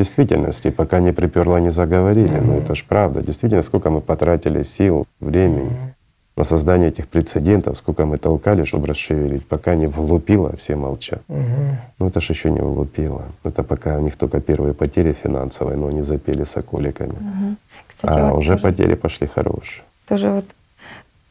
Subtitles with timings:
[0.00, 2.36] действительности, пока не приперла, не заговорили.
[2.38, 2.46] Mm-hmm.
[2.46, 3.22] Ну это ж правда.
[3.22, 6.36] Действительно, сколько мы потратили сил, времени mm-hmm.
[6.36, 11.22] на создание этих прецедентов, сколько мы толкали, чтобы расшевелить, пока не влупило, все молчат.
[11.28, 11.74] Mm-hmm.
[11.98, 13.22] Ну это ж еще не влупило.
[13.44, 17.12] Это пока у них только первые потери финансовые, но они запели соколиками.
[17.12, 17.56] Mm-hmm.
[17.88, 19.82] Кстати, а вот уже тоже, потери пошли хорошие.
[20.08, 20.46] Тоже вот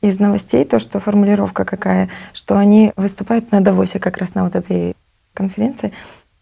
[0.01, 4.55] из новостей то, что формулировка какая, что они выступают на Давосе как раз на вот
[4.55, 4.93] этой
[5.33, 5.91] конференции,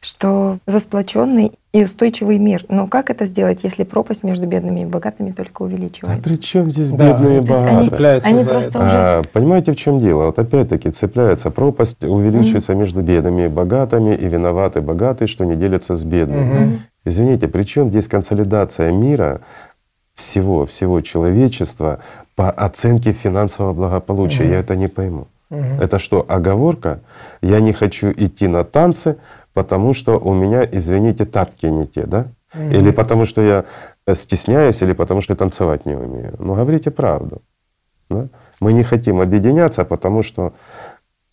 [0.07, 2.63] что за сплоченный и устойчивый мир.
[2.69, 6.21] Но как это сделать, если пропасть между бедными и богатыми только увеличивается?
[6.21, 7.35] А при чем здесь бедные да.
[7.35, 7.77] и богатые?
[7.77, 8.79] Они, цепляются они просто это.
[8.79, 8.95] уже...
[8.95, 10.27] А, понимаете, в чем дело?
[10.27, 12.77] Вот опять-таки цепляется пропасть, увеличивается mm-hmm.
[12.77, 16.55] между бедными и богатыми, и виноваты богатые, что не делятся с бедными.
[16.55, 16.79] Mm-hmm.
[17.03, 19.41] Извините, при чем здесь консолидация мира
[20.15, 21.99] всего, всего человечества
[22.37, 24.43] по оценке финансового благополучия?
[24.43, 24.51] Mm-hmm.
[24.51, 25.27] Я это не пойму.
[25.49, 25.81] Угу.
[25.81, 26.99] Это что, оговорка?
[27.41, 29.17] Я не хочу идти на танцы,
[29.57, 32.25] потому что у меня, извините, тапки не те, да?
[32.53, 32.77] Угу.
[32.77, 33.63] Или потому что я
[34.07, 36.35] э, стесняюсь, или потому что танцевать не умею.
[36.39, 37.41] Ну говорите правду.
[38.09, 38.27] Да?
[38.59, 40.53] Мы не хотим объединяться, потому что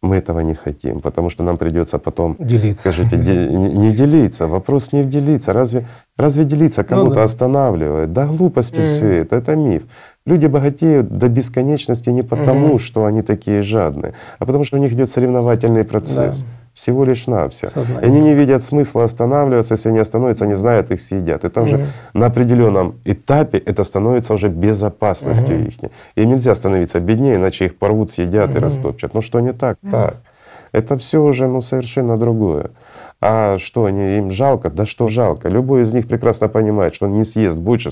[0.03, 2.81] мы этого не хотим, потому что нам придется потом делиться.
[2.81, 4.47] Скажите, де, не, не делиться.
[4.47, 5.53] Вопрос не в делиться.
[5.53, 5.87] Разве,
[6.17, 7.25] разве делиться ну кому-то ну, да.
[7.25, 8.13] останавливает?
[8.13, 8.87] Да глупости mm.
[8.87, 9.83] все это, это миф.
[10.27, 14.81] Люди богатеют до бесконечности не потому, mm что они такие жадные, а потому что у
[14.81, 16.41] них идет соревновательный процесс.
[16.41, 17.69] Да всего лишь на все.
[17.69, 21.45] И они не видят смысла останавливаться, если они остановятся, они знают, их съедят.
[21.45, 25.69] Это уже на определенном этапе это становится уже безопасностью угу.
[25.69, 25.75] их.
[26.17, 28.59] Им нельзя становиться беднее, иначе их порвут, съедят угу.
[28.59, 29.15] и растопчат.
[29.15, 29.79] Ну что не так?
[29.83, 29.91] Угу.
[29.91, 30.17] Так.
[30.73, 32.73] Это все уже ну, совершенно другое.
[33.21, 34.69] А что, они, им жалко?
[34.69, 35.49] Да что жалко?
[35.49, 37.91] Любой из них прекрасно понимает, что он не съест больше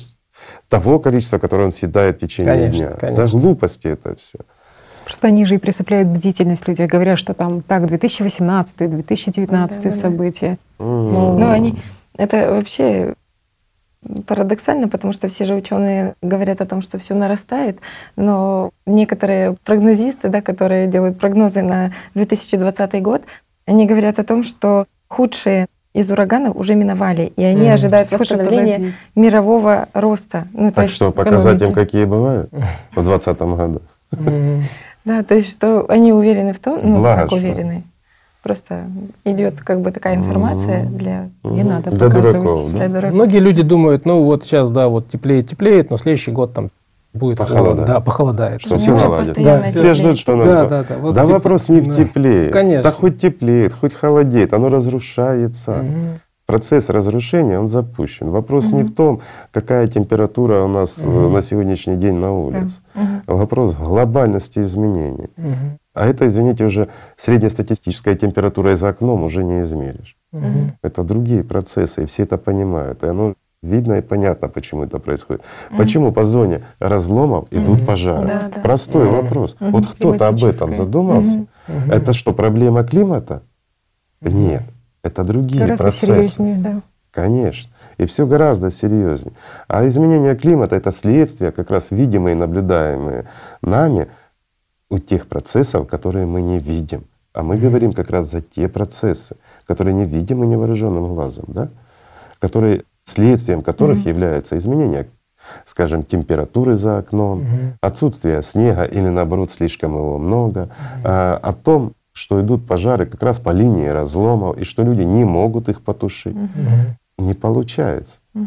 [0.68, 2.96] того количества, которое он съедает в течение конечно, дня.
[2.98, 3.22] Конечно.
[3.22, 4.40] Даже глупости это все.
[5.04, 10.58] Просто они же и присыпляют бдительность людей, говорят, что там так, 2018, 2019 да, события.
[10.78, 10.84] Да.
[10.84, 11.76] Ну, ну, они,
[12.16, 13.14] это вообще
[14.26, 17.78] парадоксально, потому что все же ученые говорят о том, что все нарастает,
[18.16, 23.22] но некоторые прогнозисты, да, которые делают прогнозы на 2020 год,
[23.66, 28.94] они говорят о том, что худшие из ураганов уже миновали, и они mm, ожидают восстановления
[29.14, 30.48] мирового роста.
[30.52, 33.82] Ну, так что показать им, какие бывают в 2020 году.
[34.12, 34.62] Mm.
[35.04, 37.84] Да, то есть что они уверены в том, ну Благо, как уверены.
[38.42, 38.86] Просто
[39.24, 40.96] идет как бы такая информация mm-hmm.
[40.96, 42.42] для не надо для показывать.
[42.42, 42.78] Дураков, да?
[42.78, 43.14] для дураков.
[43.14, 46.70] Многие люди думают, ну вот сейчас да, вот теплеет, теплеет, но следующий год там
[47.12, 47.86] будет похолодает.
[47.86, 48.60] Да, похолодает.
[48.60, 49.42] Что все наладится.
[49.42, 50.50] Да, все ждут, что надо.
[50.50, 50.98] Да, да, да.
[50.98, 51.32] Вот да теп...
[51.34, 52.48] вопрос не в тепле.
[52.48, 52.82] Конечно.
[52.82, 55.72] Да хоть теплеет, хоть холодеет, оно разрушается.
[55.72, 56.20] Угу
[56.52, 58.28] процесс разрушения, он запущен.
[58.28, 58.76] Вопрос угу.
[58.76, 59.20] не в том,
[59.52, 61.30] какая температура у нас угу.
[61.30, 62.80] на сегодняшний день на улице.
[62.94, 63.38] Угу.
[63.38, 65.30] Вопрос глобальности изменений.
[65.38, 65.78] Угу.
[65.94, 70.16] А это, извините, уже среднестатистическая температура за окном уже не измеришь.
[70.32, 70.76] Угу.
[70.82, 73.02] Это другие процессы, и все это понимают.
[73.02, 75.42] И оно видно и понятно, почему это происходит.
[75.70, 75.78] Угу.
[75.78, 77.86] Почему по зоне разломов идут угу.
[77.86, 78.26] пожары?
[78.26, 78.60] Да, да.
[78.60, 79.16] Простой угу.
[79.16, 79.56] вопрос.
[79.58, 79.70] Угу.
[79.70, 81.46] Вот кто-то об этом задумался?
[81.68, 81.92] Угу.
[81.92, 83.40] Это что, проблема климата?
[84.20, 84.30] Угу.
[84.30, 84.62] Нет.
[85.02, 86.06] Это другие гораздо процессы.
[86.06, 86.82] серьезнее, да.
[87.10, 87.70] Конечно.
[87.98, 89.34] И все гораздо серьезнее.
[89.68, 93.28] А изменение климата— это следствие, как раз видимые, наблюдаемые
[93.60, 94.08] нами,
[94.88, 97.04] у тех процессов, которые мы не видим.
[97.32, 99.36] А мы говорим как раз за те процессы,
[99.66, 101.70] которые не видимы невооруженным глазом, да?
[102.38, 104.08] которые, следствием которых mm-hmm.
[104.08, 105.08] является изменение,
[105.64, 107.72] скажем, температуры за окном, mm-hmm.
[107.80, 110.68] отсутствие снега или наоборот слишком его много,
[111.04, 111.36] mm-hmm.
[111.36, 115.68] о том, что идут пожары как раз по линии разломов, и что люди не могут
[115.68, 116.36] их потушить.
[116.36, 117.24] Угу.
[117.26, 118.18] Не получается.
[118.34, 118.46] Угу.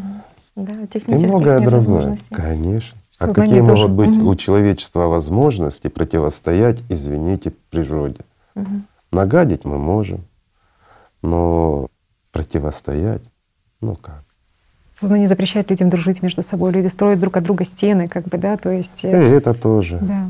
[0.55, 2.17] Да, и многое другое.
[2.31, 2.97] Конечно.
[3.19, 4.29] а какие могут быть угу.
[4.29, 8.19] у человечества возможности противостоять, извините, природе?
[8.55, 8.81] Угу.
[9.11, 10.21] Нагадить мы можем,
[11.21, 11.87] но
[12.31, 13.23] противостоять,
[13.81, 14.23] ну как?
[14.93, 16.71] Сознание запрещает людям дружить между собой.
[16.71, 19.03] Люди строят друг от друга стены, как бы, да, то есть.
[19.03, 19.97] Э, и это тоже.
[20.01, 20.29] Да.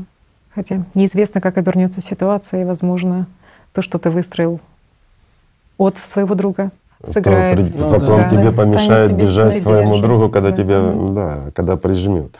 [0.56, 3.26] Хотя неизвестно, как обернется ситуация, и, возможно,
[3.74, 4.58] то, что ты выстроил
[5.76, 6.70] от своего друга,
[7.04, 7.58] сыграет.
[7.58, 10.56] При, ну, потом да, тебе да, помешает тебе бежать твоему другу, когда да.
[10.56, 10.80] тебя,
[11.12, 12.34] да, когда прижмет.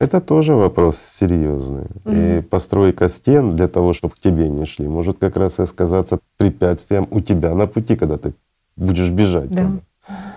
[0.00, 1.86] Это тоже вопрос серьезный.
[2.04, 5.66] mm И постройка стен для того, чтобы к тебе не шли, может как раз и
[5.66, 8.34] сказаться препятствием у тебя на пути, когда ты
[8.76, 9.50] будешь бежать.
[9.50, 9.70] Да.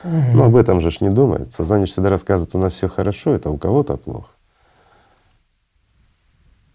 [0.04, 1.52] mm Но об этом же ж не думает.
[1.52, 4.30] Сознание всегда рассказывает, у нас все хорошо, это у кого-то плохо.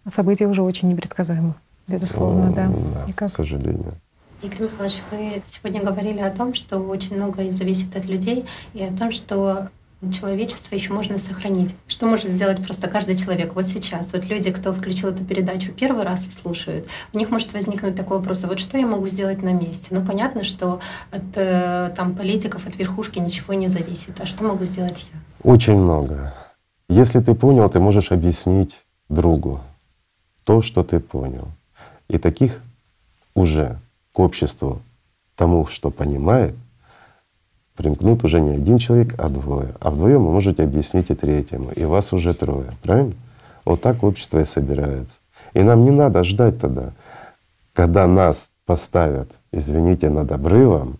[0.09, 1.55] События уже очень непредсказуемы,
[1.87, 2.67] безусловно, да.
[2.67, 3.31] да Никак.
[3.31, 3.93] К сожалению.
[4.41, 8.91] Игорь Михайлович, вы сегодня говорили о том, что очень многое зависит от людей, и о
[8.91, 9.69] том, что
[10.11, 11.73] человечество еще можно сохранить?
[11.87, 14.11] Что может сделать просто каждый человек вот сейчас?
[14.11, 18.17] Вот люди, кто включил эту передачу первый раз и слушают, у них может возникнуть такой
[18.17, 19.87] вопрос, а вот что я могу сделать на месте?
[19.91, 24.19] Ну, понятно, что от э, там, политиков, от верхушки ничего не зависит.
[24.19, 25.49] А что могу сделать я?
[25.49, 26.33] Очень много.
[26.89, 28.77] Если ты понял, ты можешь объяснить
[29.07, 29.61] другу
[30.43, 31.47] то, что ты понял.
[32.07, 32.61] И таких
[33.33, 33.79] уже
[34.11, 34.81] к обществу,
[35.35, 36.55] тому, что понимает,
[37.75, 39.73] примкнут уже не один человек, а двое.
[39.79, 42.77] А вдвоем вы можете объяснить и третьему, и вас уже трое.
[42.83, 43.15] Правильно?
[43.65, 45.19] Вот так общество и собирается.
[45.53, 46.93] И нам не надо ждать тогда,
[47.73, 50.97] когда нас поставят, извините, над обрывом,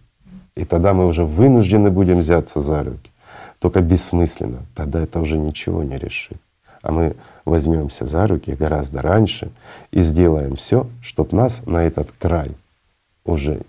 [0.56, 3.12] и тогда мы уже вынуждены будем взяться за руки.
[3.60, 4.66] Только бессмысленно.
[4.75, 6.38] Тогда это уже ничего не решит.
[6.83, 7.15] А мы
[7.45, 9.51] возьмемся за руки гораздо раньше
[9.91, 12.51] и сделаем все, чтобы нас на этот край
[13.24, 13.62] уже,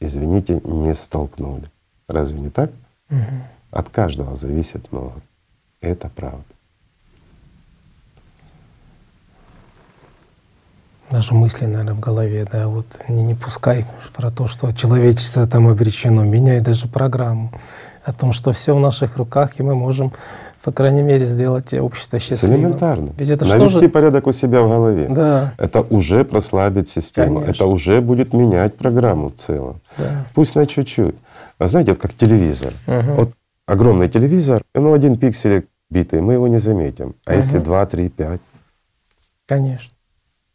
[0.00, 1.70] извините, не столкнули.
[2.06, 2.70] Разве не так?
[3.10, 3.18] Угу.
[3.70, 5.14] От каждого зависит много.
[5.80, 6.44] Это правда.
[11.10, 15.68] Даже мысли, наверное, в голове, да, вот не, не пускай про то, что человечество там
[15.68, 17.50] обречено, меняй даже программу
[18.04, 20.12] о том, что все в наших руках, и мы можем,
[20.62, 22.60] по крайней мере, сделать общество счастливым.
[22.60, 23.12] Элементарно.
[23.16, 23.88] Ведь это Навести же...
[23.88, 25.06] порядок у себя в голове.
[25.08, 25.54] Да.
[25.58, 27.40] Это уже прослабит систему.
[27.40, 27.64] Конечно.
[27.64, 29.80] Это уже будет менять программу в целом.
[29.98, 30.26] Да.
[30.34, 31.14] Пусть на чуть-чуть.
[31.58, 32.72] А знаете, как телевизор.
[32.86, 33.12] Угу.
[33.12, 33.30] Вот
[33.66, 37.14] огромный телевизор, ну один пиксель битый, мы его не заметим.
[37.24, 37.38] А угу.
[37.38, 38.40] если два, три, пять?
[39.46, 39.94] Конечно.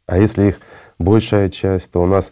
[0.05, 0.59] А если их
[0.99, 2.31] большая часть, то у нас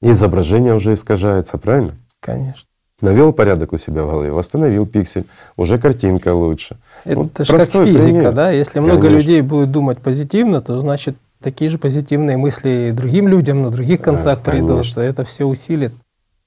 [0.00, 1.94] изображение уже искажается, правильно?
[2.20, 2.66] Конечно.
[3.02, 5.26] Навел порядок у себя в голове, восстановил пиксель,
[5.56, 6.76] уже картинка лучше.
[7.04, 8.32] Это вот же как физика, пример.
[8.32, 8.50] да?
[8.52, 9.16] Если много Конечно.
[9.18, 14.38] людей будет думать позитивно, то значит такие же позитивные мысли другим людям на других концах
[14.44, 15.92] да, придут, что это все усилит.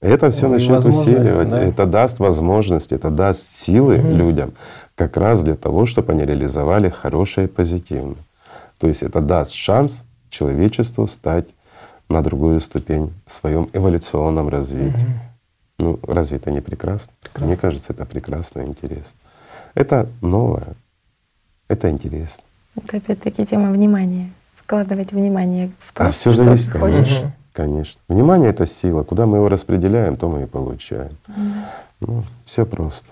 [0.02, 1.62] Это все начнет усиливать, да?
[1.62, 4.08] это даст возможность, это даст силы угу.
[4.16, 4.54] людям
[4.96, 8.24] как раз для того, чтобы они реализовали хорошее и позитивное.
[8.78, 11.50] То есть это даст шанс человечеству стать
[12.08, 14.96] на другую ступень в своем эволюционном развитии.
[14.96, 15.25] Угу.
[15.78, 17.12] Ну, разве это не прекрасно?
[17.22, 17.48] прекрасно?
[17.48, 19.14] Мне кажется, это прекрасно и интересно.
[19.74, 20.76] Это новое,
[21.68, 22.44] это интересно.
[22.76, 24.32] Это опять-таки тема внимания.
[24.56, 26.98] Вкладывать внимание в то, а все что зависит, ты хочешь.
[26.98, 28.02] Конечно, конечно.
[28.08, 29.04] Внимание— это сила.
[29.04, 31.16] Куда мы его распределяем, то мы и получаем.
[31.28, 31.54] Mm.
[32.00, 33.12] Ну, все просто.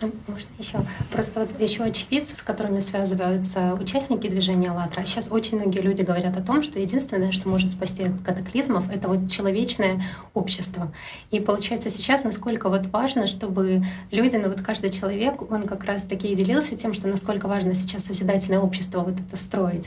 [0.00, 0.78] Можно еще?
[1.10, 6.36] Просто вот еще очевидцы, с которыми связываются участники движения «АЛЛАТРА», сейчас очень многие люди говорят
[6.36, 10.02] о том, что единственное, что может спасти от катаклизмов, это вот человечное
[10.34, 10.92] общество.
[11.30, 16.02] И получается сейчас, насколько вот важно, чтобы люди, ну вот каждый человек, он как раз
[16.02, 19.86] таки и делился тем, что насколько важно сейчас созидательное общество вот это строить.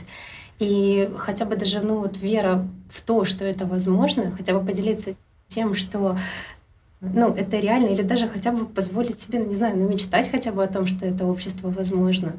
[0.58, 5.14] И хотя бы даже ну, вот вера в то, что это возможно, хотя бы поделиться
[5.46, 6.18] тем, что
[7.00, 10.50] ну, это реально, или даже хотя бы позволить себе, ну, не знаю, ну, мечтать хотя
[10.52, 12.34] бы о том, что это общество возможно.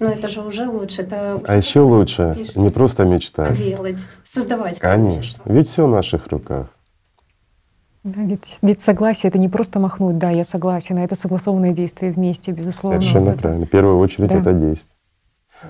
[0.00, 1.02] Но это же уже лучше.
[1.02, 3.56] Это а еще лучше не просто мечтать.
[3.56, 4.78] Делать, создавать.
[4.78, 5.18] Конечно.
[5.18, 5.52] Общество.
[5.52, 6.68] Ведь все в наших руках.
[8.02, 12.10] Да, ведь, ведь согласие это не просто махнуть, да, я согласен, а это согласованные действия
[12.10, 13.00] вместе, безусловно.
[13.00, 13.64] Совершенно вот правильно.
[13.64, 14.40] В первую очередь да.
[14.40, 14.94] это действие,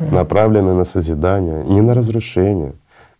[0.00, 2.74] направленное на созидание, не на разрушение.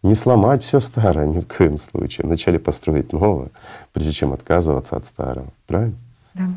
[0.04, 2.26] Не сломать все старое ни в коем случае.
[2.26, 3.48] Вначале построить новое,
[3.94, 5.48] прежде чем отказываться от старого.
[5.66, 5.96] Правильно?
[6.34, 6.48] Да.